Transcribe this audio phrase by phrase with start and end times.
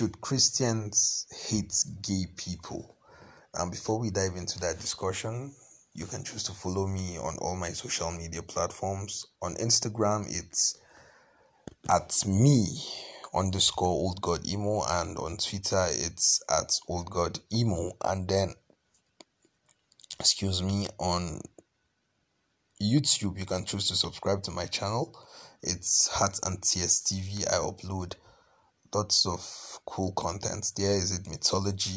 [0.00, 2.96] should Christians hate gay people?
[3.52, 5.52] And before we dive into that discussion,
[5.92, 9.26] you can choose to follow me on all my social media platforms.
[9.42, 10.78] On Instagram, it's
[11.90, 12.64] at me
[13.34, 17.92] underscore old god emo, and on Twitter, it's at old god emo.
[18.02, 18.54] And then,
[20.18, 21.42] excuse me, on
[22.80, 25.14] YouTube, you can choose to subscribe to my channel.
[25.62, 27.46] It's Heart and Tears TV.
[27.46, 28.14] I upload
[28.94, 29.40] lots of
[29.86, 30.96] cool content there.
[30.96, 31.90] Is it mythology,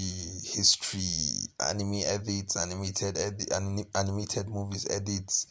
[0.44, 5.48] history, anime edits, animated edit, anim- animated movies edits,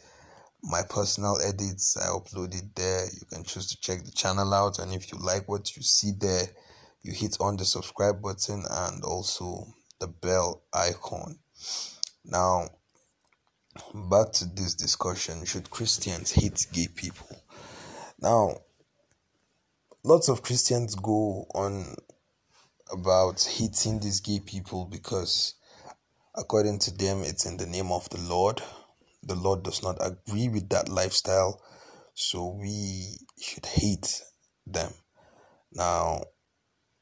[0.63, 1.97] my personal edits.
[1.97, 3.07] I uploaded there.
[3.07, 6.13] You can choose to check the channel out, and if you like what you see
[6.19, 6.47] there,
[7.03, 9.67] you hit on the subscribe button and also
[9.99, 11.39] the bell icon.
[12.25, 12.69] Now,
[13.95, 17.43] back to this discussion: Should Christians hate gay people?
[18.21, 18.59] Now,
[20.05, 21.95] lots of Christians go on
[22.93, 25.55] about hating these gay people because,
[26.37, 28.61] according to them, it's in the name of the Lord.
[29.23, 31.63] The Lord does not agree with that lifestyle,
[32.15, 34.23] so we should hate
[34.67, 34.93] them.
[35.73, 36.23] Now,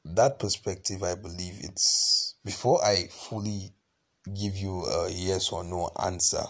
[0.05, 3.72] that perspective, I believe it's before I fully
[4.27, 6.42] give you a yes or no answer,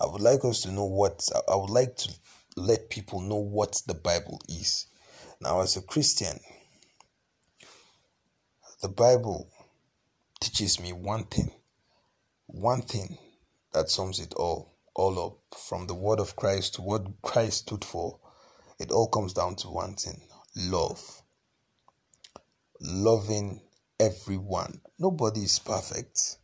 [0.00, 2.12] I would like us to know what I would like to
[2.56, 4.86] let people know what the Bible is.
[5.42, 6.38] Now, as a Christian,
[8.82, 9.48] the Bible
[10.38, 11.50] teaches me one thing,
[12.46, 13.16] one thing
[13.72, 17.86] that sums it all, all up from the word of Christ to what Christ stood
[17.86, 18.18] for.
[18.78, 20.20] It all comes down to one thing
[20.56, 21.22] love.
[22.78, 23.62] Loving
[23.98, 24.82] everyone.
[24.98, 26.36] Nobody is perfect.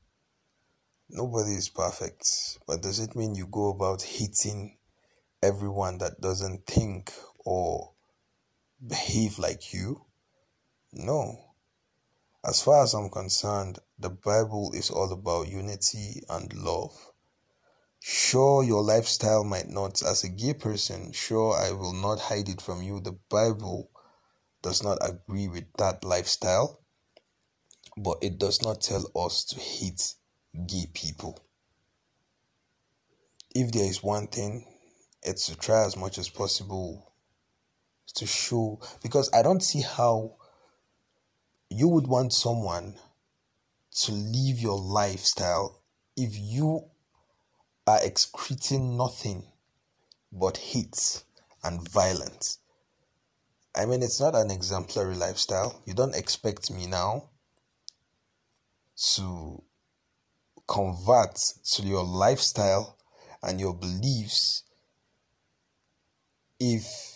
[1.11, 2.25] Nobody is perfect.
[2.67, 4.79] But does it mean you go about hating
[5.43, 7.13] everyone that doesn't think
[7.45, 7.93] or
[8.85, 10.05] behave like you?
[10.93, 11.39] No.
[12.45, 16.93] As far as I'm concerned, the Bible is all about unity and love.
[18.01, 22.61] Sure, your lifestyle might not, as a gay person, sure, I will not hide it
[22.61, 23.01] from you.
[23.01, 23.91] The Bible
[24.63, 26.81] does not agree with that lifestyle,
[27.97, 30.15] but it does not tell us to hate
[30.67, 31.41] gay people.
[33.55, 34.67] If there is one thing,
[35.23, 37.13] it's to try as much as possible
[38.15, 40.37] to show because I don't see how
[41.71, 42.95] you would want someone
[44.03, 45.83] to live your lifestyle
[46.17, 46.85] if you
[47.87, 49.45] are excreting nothing
[50.33, 51.23] but hate
[51.63, 52.59] and violence.
[53.75, 55.83] I mean, it's not an exemplary lifestyle.
[55.85, 57.31] You don't expect me now
[59.15, 59.63] to
[60.67, 61.37] convert
[61.73, 62.99] to your lifestyle
[63.43, 64.63] and your beliefs
[66.59, 67.16] if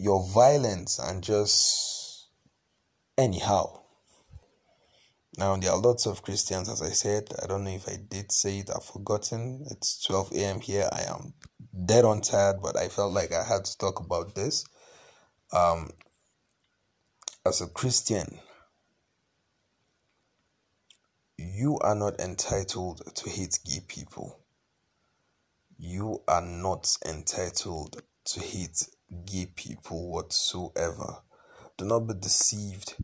[0.00, 2.28] your violence and just
[3.18, 3.80] anyhow.
[5.36, 7.28] Now, there are lots of Christians, as I said.
[7.42, 9.66] I don't know if I did say it, I've forgotten.
[9.70, 10.60] It's 12 a.m.
[10.60, 10.88] here.
[10.90, 11.34] I am
[11.84, 14.64] dead on tired, but I felt like I had to talk about this.
[15.52, 15.90] Um,
[17.44, 18.40] as a Christian,
[21.36, 24.38] you are not entitled to hate gay people.
[25.78, 28.88] You are not entitled to hate
[29.24, 31.22] gay people whatsoever.
[31.76, 32.96] Do not be deceived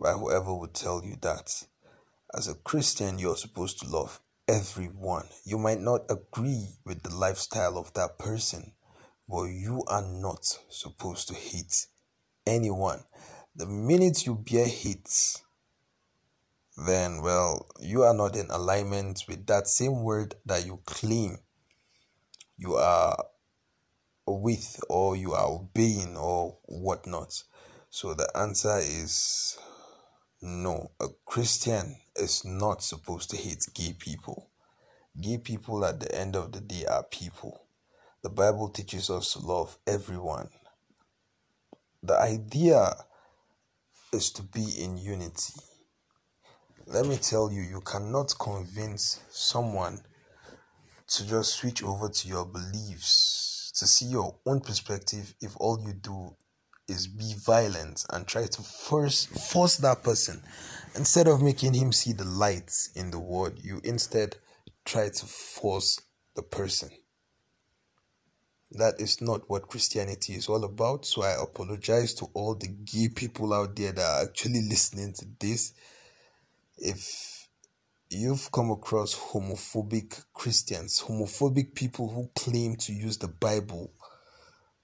[0.00, 1.64] by whoever would tell you that.
[2.34, 5.28] As a Christian, you're supposed to love everyone.
[5.44, 8.72] You might not agree with the lifestyle of that person,
[9.28, 11.86] but you are not supposed to hate
[12.46, 13.04] anyone.
[13.56, 15.40] The minute you bear hate,
[16.76, 21.38] then, well, you are not in alignment with that same word that you claim
[22.58, 23.16] you are
[24.30, 27.42] with or you are obeying or whatnot.
[27.90, 29.58] So the answer is
[30.42, 30.90] no.
[31.00, 34.50] A Christian is not supposed to hate gay people.
[35.20, 37.64] Gay people at the end of the day are people.
[38.22, 40.50] The Bible teaches us to love everyone.
[42.02, 42.94] The idea
[44.12, 45.54] is to be in unity.
[46.86, 50.00] Let me tell you, you cannot convince someone
[51.08, 55.92] to just switch over to your beliefs to see your own perspective if all you
[55.92, 56.34] do
[56.88, 60.42] is be violent and try to force force that person.
[60.94, 64.36] Instead of making him see the light in the world you instead
[64.84, 66.00] try to force
[66.34, 66.88] the person.
[68.72, 71.04] That is not what christianity is all about.
[71.04, 75.26] So i apologize to all the gay people out there that are actually listening to
[75.38, 75.72] this.
[76.78, 77.37] If
[78.10, 83.92] you've come across homophobic Christians, homophobic people who claim to use the Bible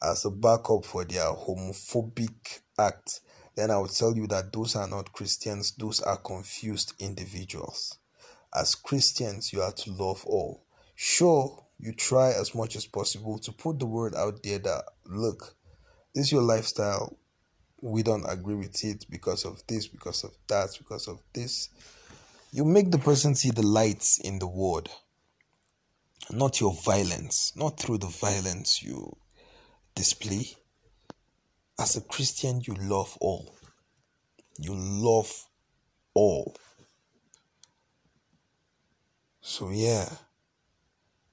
[0.02, 3.20] as a backup for their homophobic act,
[3.56, 7.98] then I would tell you that those are not Christians, those are confused individuals.
[8.54, 10.64] As Christians, you are to love all.
[10.94, 15.56] Sure, you try as much as possible to put the word out there that, look,
[16.14, 17.16] this is your lifestyle.
[17.80, 21.70] We don't agree with it because of this, because of that, because of this.
[22.54, 24.88] You make the person see the lights in the word,
[26.30, 29.16] not your violence, not through the violence you
[29.96, 30.46] display.
[31.80, 33.56] As a Christian, you love all.
[34.56, 35.48] You love
[36.14, 36.54] all.
[39.40, 40.08] So, yeah,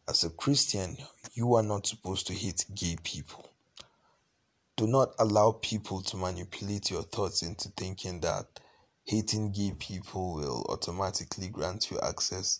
[0.09, 0.97] as a Christian,
[1.35, 3.47] you are not supposed to hate gay people.
[4.75, 8.47] Do not allow people to manipulate your thoughts into thinking that
[9.06, 12.59] hating gay people will automatically grant you access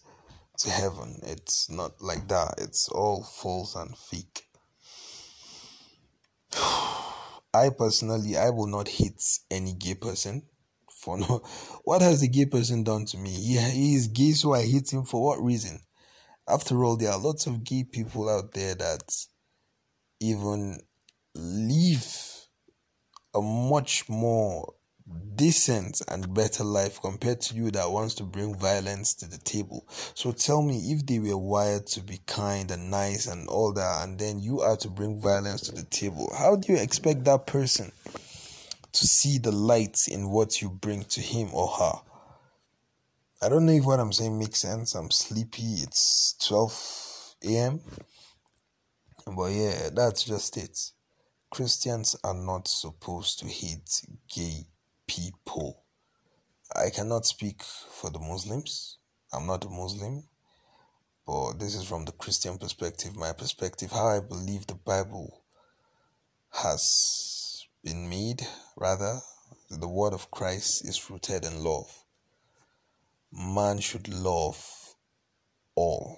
[0.58, 1.20] to heaven.
[1.24, 4.48] It's not like that, it's all false and fake.
[7.54, 10.44] I personally, I will not hate any gay person
[11.02, 11.42] for no.
[11.84, 13.32] What has the gay person done to me?
[13.32, 15.80] He, he is gay, so I hate him for what reason?
[16.48, 19.04] After all, there are lots of gay people out there that
[20.20, 20.80] even
[21.36, 22.48] live
[23.34, 24.74] a much more
[25.36, 29.88] decent and better life compared to you that wants to bring violence to the table.
[30.14, 34.04] So tell me if they were wired to be kind and nice and all that,
[34.04, 37.48] and then you are to bring violence to the table, how do you expect that
[37.48, 37.92] person
[38.92, 41.94] to see the light in what you bring to him or her?
[43.42, 44.94] I don't know if what I'm saying makes sense.
[44.94, 45.64] I'm sleepy.
[45.82, 47.80] It's 12 a.m.
[49.26, 50.78] But yeah, that's just it.
[51.50, 53.90] Christians are not supposed to hate
[54.34, 54.68] gay
[55.12, 55.84] people.
[56.74, 58.98] I cannot speak for the Muslims.
[59.34, 60.24] I'm not a Muslim.
[61.28, 65.44] But this is from the Christian perspective, my perspective, how I believe the Bible
[66.52, 68.42] has been made,
[68.78, 69.20] rather,
[69.70, 72.06] the word of Christ is rooted in love.
[73.32, 74.96] Man should love
[75.76, 76.18] all.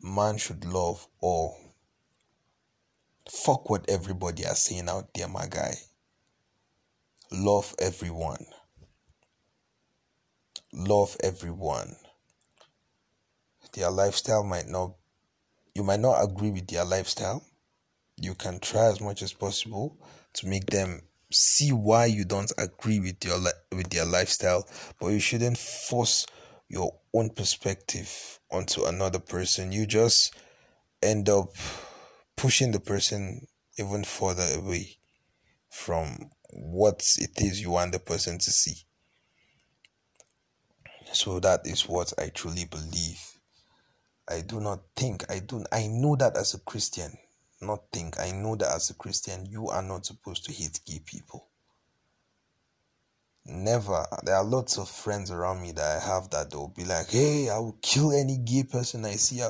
[0.00, 1.67] Man should love all.
[3.30, 5.74] Fuck what everybody are saying out there, my guy.
[7.30, 8.46] Love everyone.
[10.72, 11.96] Love everyone.
[13.72, 14.94] Their lifestyle might not,
[15.74, 17.44] you might not agree with their lifestyle.
[18.16, 19.98] You can try as much as possible
[20.34, 23.38] to make them see why you don't agree with your
[23.70, 24.66] with their lifestyle,
[24.98, 26.26] but you shouldn't force
[26.68, 29.70] your own perspective onto another person.
[29.72, 30.34] You just
[31.02, 31.50] end up
[32.38, 33.46] pushing the person
[33.78, 34.96] even further away
[35.68, 38.76] from what it is you want the person to see.
[41.12, 43.20] So that is what I truly believe.
[44.28, 47.12] I do not think I do I know that as a Christian,
[47.60, 51.00] not think I know that as a Christian you are not supposed to hate gay
[51.04, 51.48] people.
[53.46, 54.06] Never.
[54.24, 57.48] There are lots of friends around me that I have that they'll be like, "Hey,
[57.48, 59.40] I will kill any gay person I see."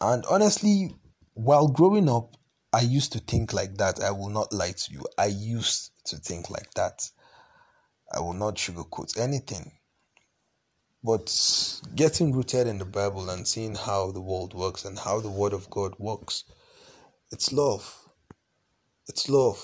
[0.00, 0.94] And honestly,
[1.34, 2.36] while growing up,
[2.72, 4.02] I used to think like that.
[4.02, 5.04] I will not lie to you.
[5.18, 7.08] I used to think like that.
[8.12, 9.72] I will not sugarcoat anything.
[11.04, 15.30] But getting rooted in the Bible and seeing how the world works and how the
[15.30, 16.44] Word of God works,
[17.30, 18.08] it's love.
[19.08, 19.60] It's love.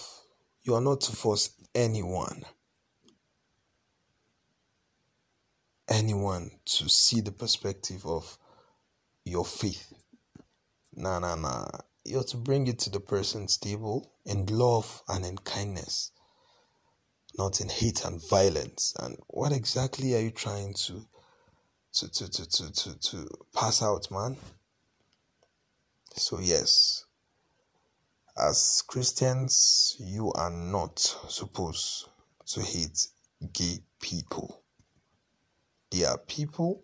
[0.62, 2.43] You are not to force anyone,
[5.89, 8.37] anyone to see the perspective of
[9.25, 9.93] your faith
[10.98, 11.69] Nah, nah, nah.
[12.05, 16.10] You have to bring it to the person's table in love and in kindness,
[17.38, 18.96] not in hate and violence.
[18.98, 21.06] And what exactly are you trying to
[21.93, 24.38] to to to to to, to pass out, man?
[26.17, 27.05] So yes,
[28.36, 32.08] as Christians, you are not supposed
[32.46, 33.06] to hate
[33.52, 34.62] gay people.
[35.93, 36.82] They are people.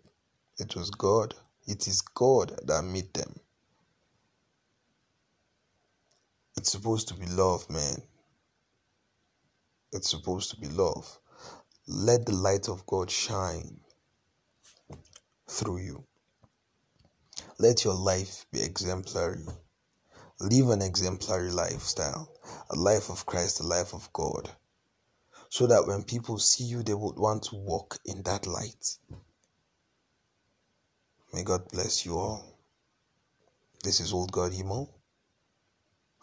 [0.57, 1.35] It was God.
[1.67, 3.41] It is God that made them.
[6.57, 8.03] It's supposed to be love, man.
[9.93, 11.19] It's supposed to be love.
[11.87, 13.81] Let the light of God shine
[15.49, 16.05] through you.
[17.59, 19.45] Let your life be exemplary.
[20.41, 22.33] Live an exemplary lifestyle,
[22.71, 24.51] a life of Christ, a life of God,
[25.49, 28.97] so that when people see you, they would want to walk in that light.
[31.33, 32.59] May God bless you all.
[33.83, 34.89] This is Old God Emo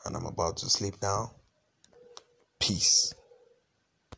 [0.05, 1.31] and I'm about to sleep now.
[2.60, 3.13] Peace.